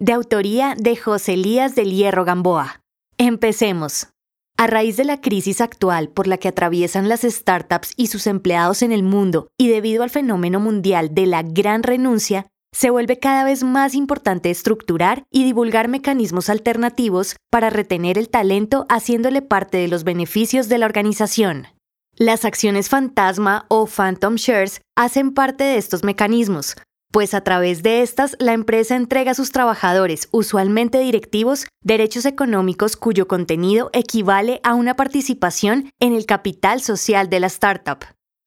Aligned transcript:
de 0.00 0.12
autoría 0.12 0.74
de 0.76 0.96
José 0.96 1.34
Elías 1.34 1.74
del 1.74 1.92
Hierro 1.92 2.24
Gamboa. 2.24 2.80
Empecemos. 3.16 4.08
A 4.56 4.66
raíz 4.66 4.96
de 4.96 5.04
la 5.04 5.20
crisis 5.20 5.60
actual 5.60 6.08
por 6.08 6.26
la 6.26 6.36
que 6.36 6.48
atraviesan 6.48 7.08
las 7.08 7.22
startups 7.22 7.92
y 7.96 8.08
sus 8.08 8.26
empleados 8.26 8.82
en 8.82 8.92
el 8.92 9.02
mundo 9.02 9.48
y 9.56 9.68
debido 9.68 10.02
al 10.02 10.10
fenómeno 10.10 10.58
mundial 10.58 11.14
de 11.14 11.26
la 11.26 11.42
gran 11.42 11.82
renuncia, 11.82 12.46
se 12.72 12.90
vuelve 12.90 13.20
cada 13.20 13.44
vez 13.44 13.62
más 13.62 13.94
importante 13.94 14.50
estructurar 14.50 15.22
y 15.30 15.44
divulgar 15.44 15.86
mecanismos 15.86 16.50
alternativos 16.50 17.36
para 17.50 17.70
retener 17.70 18.18
el 18.18 18.28
talento 18.28 18.86
haciéndole 18.88 19.42
parte 19.42 19.78
de 19.78 19.86
los 19.86 20.02
beneficios 20.02 20.68
de 20.68 20.78
la 20.78 20.86
organización. 20.86 21.68
Las 22.16 22.44
acciones 22.44 22.88
fantasma 22.88 23.66
o 23.68 23.86
phantom 23.86 24.34
shares 24.36 24.80
hacen 24.96 25.34
parte 25.34 25.62
de 25.62 25.76
estos 25.76 26.02
mecanismos, 26.02 26.76
pues 27.14 27.32
a 27.32 27.42
través 27.42 27.84
de 27.84 28.02
estas 28.02 28.34
la 28.40 28.54
empresa 28.54 28.96
entrega 28.96 29.30
a 29.30 29.34
sus 29.34 29.52
trabajadores, 29.52 30.26
usualmente 30.32 30.98
directivos, 30.98 31.64
derechos 31.80 32.24
económicos 32.24 32.96
cuyo 32.96 33.28
contenido 33.28 33.88
equivale 33.92 34.58
a 34.64 34.74
una 34.74 34.96
participación 34.96 35.92
en 36.00 36.12
el 36.12 36.26
capital 36.26 36.80
social 36.80 37.30
de 37.30 37.38
la 37.38 37.46
startup. 37.46 37.98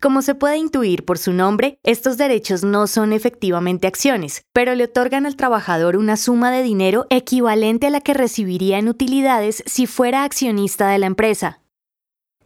Como 0.02 0.22
se 0.22 0.36
puede 0.36 0.58
intuir 0.58 1.06
por 1.06 1.18
su 1.18 1.32
nombre, 1.32 1.80
estos 1.84 2.18
derechos 2.18 2.66
no 2.66 2.88
son 2.88 3.14
efectivamente 3.14 3.88
acciones, 3.88 4.44
pero 4.52 4.76
le 4.76 4.84
otorgan 4.84 5.26
al 5.26 5.38
trabajador 5.38 5.96
una 5.96 6.18
suma 6.18 6.52
de 6.52 6.62
dinero 6.62 7.08
equivalente 7.10 7.88
a 7.88 7.90
la 7.90 8.02
que 8.02 8.14
recibiría 8.14 8.80
en 8.80 8.90
utilidades 8.90 9.64
si 9.66 9.88
fuera 9.88 10.26
accionista 10.26 10.90
de 10.90 10.98
la 10.98 11.06
empresa. 11.06 11.62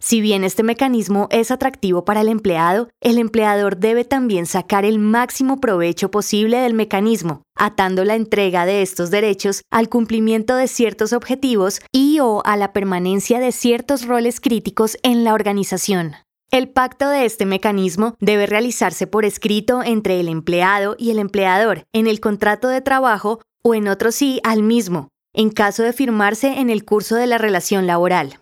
Si 0.03 0.19
bien 0.19 0.44
este 0.44 0.63
mecanismo 0.63 1.27
es 1.30 1.52
atractivo 1.52 2.05
para 2.05 2.21
el 2.21 2.27
empleado, 2.27 2.89
el 3.02 3.19
empleador 3.19 3.77
debe 3.77 4.03
también 4.03 4.47
sacar 4.47 4.83
el 4.83 4.97
máximo 4.97 5.61
provecho 5.61 6.09
posible 6.09 6.58
del 6.58 6.73
mecanismo, 6.73 7.43
atando 7.55 8.03
la 8.03 8.16
entrega 8.16 8.66
de 8.66 8.81
estos 8.81 9.11
derechos 9.11 9.61
al 9.69 9.89
cumplimiento 9.89 10.55
de 10.55 10.67
ciertos 10.67 11.13
objetivos 11.13 11.81
y 11.91 12.19
o 12.19 12.41
a 12.45 12.58
la 12.58 12.73
permanencia 12.73 13.39
de 13.39 13.52
ciertos 13.52 14.08
roles 14.08 14.41
críticos 14.41 14.97
en 15.03 15.23
la 15.23 15.35
organización. 15.35 16.15
El 16.49 16.69
pacto 16.69 17.08
de 17.08 17.25
este 17.25 17.45
mecanismo 17.45 18.15
debe 18.19 18.47
realizarse 18.47 19.05
por 19.05 19.23
escrito 19.23 19.83
entre 19.83 20.19
el 20.19 20.30
empleado 20.30 20.95
y 20.97 21.11
el 21.11 21.19
empleador 21.19 21.83
en 21.93 22.08
el 22.08 22.19
contrato 22.19 22.69
de 22.69 22.81
trabajo 22.81 23.39
o 23.63 23.75
en 23.75 23.88
otro 23.88 24.11
sí 24.11 24.41
al 24.43 24.63
mismo, 24.63 25.09
en 25.31 25.52
caso 25.52 25.83
de 25.83 25.93
firmarse 25.93 26.59
en 26.59 26.71
el 26.71 26.86
curso 26.86 27.15
de 27.15 27.27
la 27.27 27.38
relación 27.38 27.86
laboral. 27.86 28.41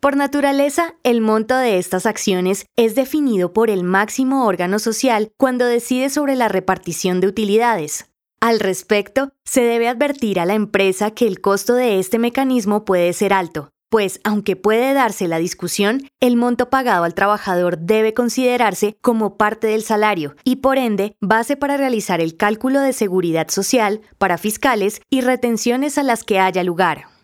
Por 0.00 0.16
naturaleza, 0.16 0.94
el 1.02 1.20
monto 1.20 1.56
de 1.56 1.78
estas 1.78 2.06
acciones 2.06 2.66
es 2.76 2.94
definido 2.94 3.52
por 3.52 3.68
el 3.68 3.82
máximo 3.82 4.46
órgano 4.46 4.78
social 4.78 5.32
cuando 5.36 5.64
decide 5.64 6.08
sobre 6.08 6.36
la 6.36 6.46
repartición 6.46 7.20
de 7.20 7.26
utilidades. 7.26 8.08
Al 8.40 8.60
respecto, 8.60 9.32
se 9.44 9.62
debe 9.62 9.88
advertir 9.88 10.38
a 10.38 10.46
la 10.46 10.54
empresa 10.54 11.10
que 11.10 11.26
el 11.26 11.40
costo 11.40 11.74
de 11.74 11.98
este 11.98 12.20
mecanismo 12.20 12.84
puede 12.84 13.12
ser 13.12 13.32
alto, 13.32 13.70
pues 13.90 14.20
aunque 14.22 14.54
puede 14.54 14.94
darse 14.94 15.26
la 15.26 15.38
discusión, 15.38 16.08
el 16.20 16.36
monto 16.36 16.70
pagado 16.70 17.02
al 17.02 17.14
trabajador 17.14 17.78
debe 17.78 18.14
considerarse 18.14 18.96
como 19.00 19.36
parte 19.36 19.66
del 19.66 19.82
salario 19.82 20.36
y 20.44 20.56
por 20.56 20.78
ende 20.78 21.16
base 21.20 21.56
para 21.56 21.76
realizar 21.76 22.20
el 22.20 22.36
cálculo 22.36 22.80
de 22.80 22.92
seguridad 22.92 23.48
social 23.48 24.02
para 24.16 24.38
fiscales 24.38 25.00
y 25.10 25.22
retenciones 25.22 25.98
a 25.98 26.04
las 26.04 26.22
que 26.22 26.38
haya 26.38 26.62
lugar. 26.62 27.17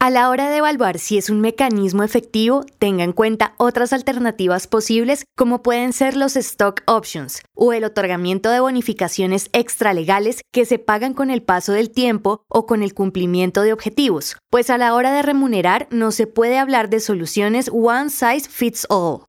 A 0.00 0.10
la 0.10 0.30
hora 0.30 0.48
de 0.48 0.58
evaluar 0.58 1.00
si 1.00 1.18
es 1.18 1.28
un 1.28 1.40
mecanismo 1.40 2.04
efectivo, 2.04 2.64
tenga 2.78 3.02
en 3.02 3.12
cuenta 3.12 3.54
otras 3.56 3.92
alternativas 3.92 4.68
posibles 4.68 5.24
como 5.36 5.60
pueden 5.60 5.92
ser 5.92 6.16
los 6.16 6.36
stock 6.36 6.82
options 6.86 7.42
o 7.52 7.72
el 7.72 7.82
otorgamiento 7.82 8.48
de 8.50 8.60
bonificaciones 8.60 9.50
extralegales 9.52 10.42
que 10.52 10.66
se 10.66 10.78
pagan 10.78 11.14
con 11.14 11.30
el 11.30 11.42
paso 11.42 11.72
del 11.72 11.90
tiempo 11.90 12.44
o 12.48 12.64
con 12.64 12.84
el 12.84 12.94
cumplimiento 12.94 13.62
de 13.62 13.72
objetivos, 13.72 14.36
pues 14.50 14.70
a 14.70 14.78
la 14.78 14.94
hora 14.94 15.12
de 15.12 15.22
remunerar 15.22 15.88
no 15.90 16.12
se 16.12 16.28
puede 16.28 16.58
hablar 16.58 16.90
de 16.90 17.00
soluciones 17.00 17.68
one 17.68 18.08
size 18.08 18.48
fits 18.48 18.86
all. 18.88 19.27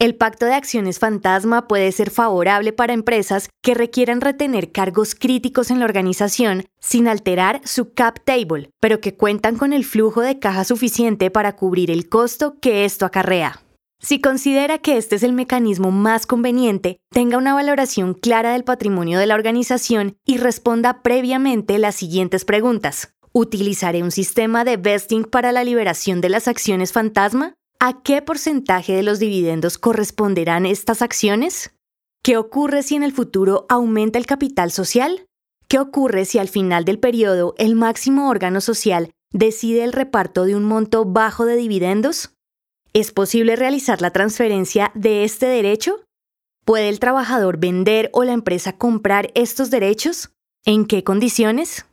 El 0.00 0.14
pacto 0.14 0.46
de 0.46 0.54
acciones 0.54 0.98
fantasma 0.98 1.68
puede 1.68 1.92
ser 1.92 2.08
favorable 2.08 2.72
para 2.72 2.94
empresas 2.94 3.50
que 3.62 3.74
requieran 3.74 4.22
retener 4.22 4.72
cargos 4.72 5.14
críticos 5.14 5.70
en 5.70 5.78
la 5.78 5.84
organización 5.84 6.64
sin 6.80 7.06
alterar 7.06 7.60
su 7.64 7.92
cap 7.92 8.18
table, 8.24 8.70
pero 8.80 9.02
que 9.02 9.14
cuentan 9.14 9.58
con 9.58 9.74
el 9.74 9.84
flujo 9.84 10.22
de 10.22 10.38
caja 10.38 10.64
suficiente 10.64 11.30
para 11.30 11.54
cubrir 11.54 11.90
el 11.90 12.08
costo 12.08 12.56
que 12.62 12.86
esto 12.86 13.04
acarrea. 13.04 13.60
Si 13.98 14.22
considera 14.22 14.78
que 14.78 14.96
este 14.96 15.16
es 15.16 15.22
el 15.22 15.34
mecanismo 15.34 15.90
más 15.90 16.24
conveniente, 16.24 16.96
tenga 17.10 17.36
una 17.36 17.52
valoración 17.52 18.14
clara 18.14 18.54
del 18.54 18.64
patrimonio 18.64 19.18
de 19.18 19.26
la 19.26 19.34
organización 19.34 20.16
y 20.24 20.38
responda 20.38 21.02
previamente 21.02 21.78
las 21.78 21.96
siguientes 21.96 22.46
preguntas. 22.46 23.12
¿Utilizaré 23.32 24.02
un 24.02 24.12
sistema 24.12 24.64
de 24.64 24.78
vesting 24.78 25.24
para 25.24 25.52
la 25.52 25.62
liberación 25.62 26.22
de 26.22 26.30
las 26.30 26.48
acciones 26.48 26.90
fantasma? 26.90 27.54
¿A 27.82 28.02
qué 28.02 28.20
porcentaje 28.20 28.92
de 28.92 29.02
los 29.02 29.18
dividendos 29.20 29.78
corresponderán 29.78 30.66
estas 30.66 31.00
acciones? 31.00 31.74
¿Qué 32.22 32.36
ocurre 32.36 32.82
si 32.82 32.94
en 32.94 33.02
el 33.02 33.12
futuro 33.14 33.64
aumenta 33.70 34.18
el 34.18 34.26
capital 34.26 34.70
social? 34.70 35.24
¿Qué 35.66 35.78
ocurre 35.78 36.26
si 36.26 36.38
al 36.38 36.50
final 36.50 36.84
del 36.84 36.98
periodo 36.98 37.54
el 37.56 37.76
máximo 37.76 38.28
órgano 38.28 38.60
social 38.60 39.10
decide 39.32 39.82
el 39.82 39.94
reparto 39.94 40.44
de 40.44 40.56
un 40.56 40.64
monto 40.64 41.06
bajo 41.06 41.46
de 41.46 41.56
dividendos? 41.56 42.34
¿Es 42.92 43.12
posible 43.12 43.56
realizar 43.56 44.02
la 44.02 44.10
transferencia 44.10 44.92
de 44.94 45.24
este 45.24 45.46
derecho? 45.46 46.04
¿Puede 46.66 46.90
el 46.90 47.00
trabajador 47.00 47.56
vender 47.56 48.10
o 48.12 48.24
la 48.24 48.32
empresa 48.32 48.76
comprar 48.76 49.30
estos 49.34 49.70
derechos? 49.70 50.28
¿En 50.66 50.84
qué 50.84 51.02
condiciones? 51.02 51.86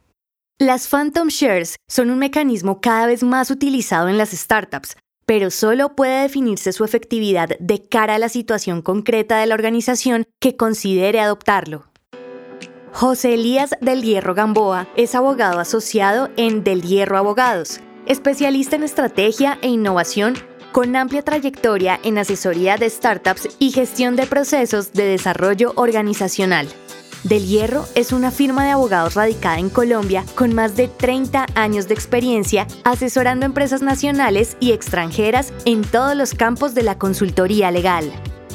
Las 0.60 0.90
Phantom 0.90 1.30
Shares 1.30 1.78
son 1.88 2.10
un 2.10 2.20
mecanismo 2.20 2.82
cada 2.82 3.06
vez 3.06 3.24
más 3.24 3.52
utilizado 3.52 4.10
en 4.10 4.18
las 4.18 4.32
startups 4.32 4.98
pero 5.28 5.52
solo 5.52 5.94
puede 5.94 6.22
definirse 6.22 6.72
su 6.72 6.86
efectividad 6.86 7.50
de 7.60 7.84
cara 7.84 8.16
a 8.16 8.18
la 8.18 8.30
situación 8.30 8.82
concreta 8.82 9.38
de 9.38 9.46
la 9.46 9.56
organización 9.56 10.26
que 10.40 10.56
considere 10.56 11.20
adoptarlo. 11.20 11.86
José 12.94 13.34
Elías 13.34 13.76
del 13.82 14.02
Hierro 14.02 14.34
Gamboa 14.34 14.88
es 14.96 15.14
abogado 15.14 15.60
asociado 15.60 16.30
en 16.38 16.64
Del 16.64 16.82
Hierro 16.82 17.18
Abogados, 17.18 17.82
especialista 18.06 18.78
en 18.78 18.84
estrategia 18.84 19.60
e 19.62 19.68
innovación 19.68 20.36
con 20.72 20.96
amplia 20.96 21.24
trayectoria 21.24 22.00
en 22.04 22.18
asesoría 22.18 22.78
de 22.78 22.90
startups 22.90 23.50
y 23.60 23.72
gestión 23.72 24.16
de 24.16 24.28
procesos 24.28 24.94
de 24.94 25.06
desarrollo 25.06 25.74
organizacional. 25.76 26.68
Del 27.24 27.48
Hierro 27.48 27.86
es 27.96 28.12
una 28.12 28.32
firma 28.32 28.64
de 28.64 28.72
abogados 28.72 29.16
radicada 29.16 29.58
en 29.58 29.70
Colombia 29.70 30.24
con 30.36 30.54
más 30.54 30.76
de 30.76 30.88
30 30.88 31.48
años 31.56 31.88
de 31.88 31.94
experiencia 31.94 32.68
asesorando 32.84 33.46
empresas 33.46 33.82
nacionales 33.82 34.56
y 34.60 34.72
extranjeras 34.72 35.52
en 35.66 35.82
todos 35.82 36.16
los 36.16 36.34
campos 36.36 36.76
de 36.76 36.84
la 36.84 36.98
consultoría 36.98 37.72
legal. 37.72 38.12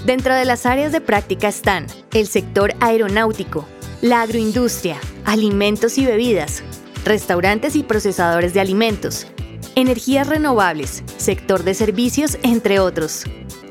Dentro 0.07 0.35
de 0.35 0.45
las 0.45 0.65
áreas 0.65 0.93
de 0.93 1.01
práctica 1.01 1.49
están 1.49 1.87
el 2.13 2.27
sector 2.29 2.75
aeronáutico, 2.81 3.67
la 4.01 4.23
agroindustria, 4.23 4.97
alimentos 5.25 5.99
y 5.99 6.07
bebidas, 6.07 6.63
restaurantes 7.05 7.77
y 7.77 7.83
procesadores 7.83 8.55
de 8.55 8.61
alimentos, 8.61 9.27
energías 9.75 10.29
renovables, 10.29 11.03
sector 11.19 11.65
de 11.65 11.75
servicios, 11.75 12.39
entre 12.43 12.79
otros. 12.79 13.25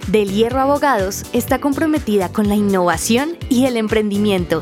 Del 0.07 0.31
Hierro 0.31 0.59
Abogados 0.59 1.23
está 1.31 1.59
comprometida 1.59 2.29
con 2.29 2.49
la 2.49 2.55
innovación 2.55 3.37
y 3.49 3.65
el 3.65 3.77
emprendimiento 3.77 4.61